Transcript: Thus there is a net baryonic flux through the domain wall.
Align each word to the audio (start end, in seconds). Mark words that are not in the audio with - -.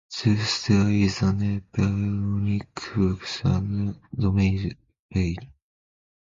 Thus 0.09 0.65
there 0.65 0.89
is 0.89 1.21
a 1.21 1.31
net 1.31 1.71
baryonic 1.73 2.63
flux 2.79 3.37
through 3.41 3.93
the 4.15 4.21
domain 4.23 4.75
wall. 5.15 5.35